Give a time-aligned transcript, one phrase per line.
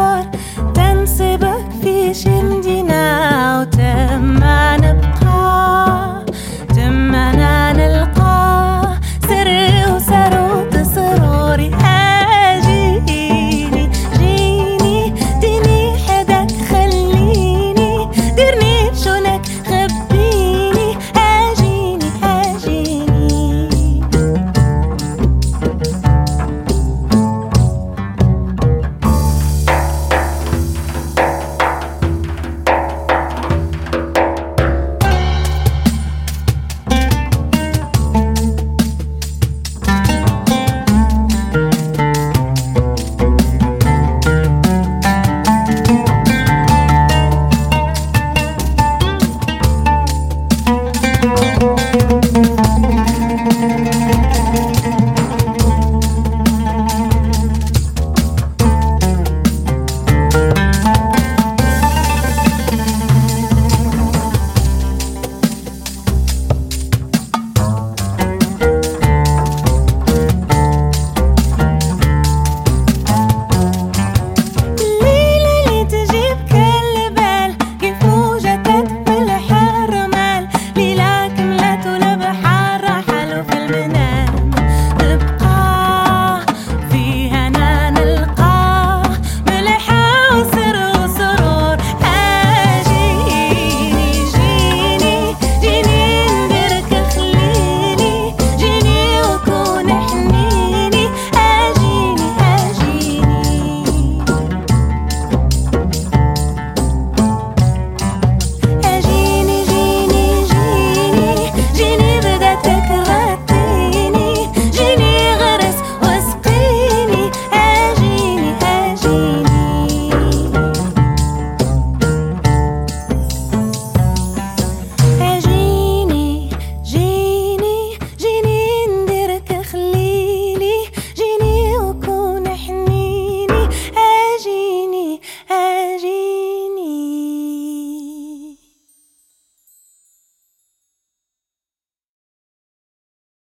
[0.00, 0.30] البشر
[0.74, 3.64] تنسبك في شمدنا